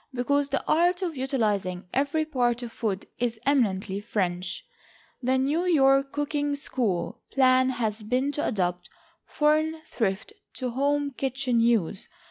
Because 0.15 0.49
the 0.49 0.65
art 0.67 1.03
of 1.03 1.15
utilizing 1.15 1.85
every 1.93 2.25
part 2.25 2.63
of 2.63 2.71
food 2.71 3.05
is 3.19 3.39
eminently 3.45 3.99
French, 4.01 4.65
the 5.21 5.37
NEW 5.37 5.65
YORK 5.67 6.11
COOKING 6.11 6.55
SCHOOL 6.55 7.21
plan 7.29 7.69
has 7.69 8.01
been 8.01 8.31
to 8.31 8.47
adapt 8.47 8.89
foreign 9.27 9.79
thrift 9.85 10.33
to 10.55 10.71
home 10.71 11.11
kitchen 11.11 11.59
use. 11.61 12.07